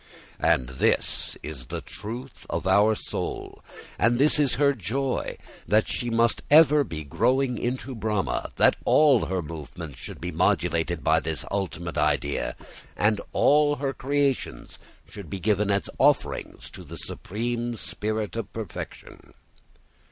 And 0.39 0.67
this 0.67 1.37
is 1.43 1.67
the 1.67 1.81
truth 1.81 2.47
of 2.49 2.65
our 2.65 2.95
soul, 2.95 3.63
and 3.99 4.17
this 4.17 4.39
is 4.39 4.55
her 4.55 4.73
joy, 4.73 5.37
that 5.67 5.87
she 5.87 6.09
must 6.09 6.41
ever 6.49 6.83
be 6.83 7.03
growing 7.03 7.59
into 7.59 7.93
Brahma, 7.93 8.49
that 8.55 8.77
all 8.83 9.25
her 9.27 9.43
movements 9.43 9.99
should 9.99 10.19
be 10.19 10.31
modulated 10.31 11.03
by 11.03 11.19
this 11.19 11.45
ultimate 11.51 11.99
idea, 11.99 12.55
and 12.97 13.21
all 13.31 13.75
her 13.75 13.93
creations 13.93 14.79
should 15.07 15.29
be 15.29 15.39
given 15.39 15.69
as 15.69 15.87
offerings 15.99 16.71
to 16.71 16.83
the 16.83 16.97
supreme 16.97 17.75
spirit 17.75 18.35
of 18.35 18.51
perfection. 18.51 19.35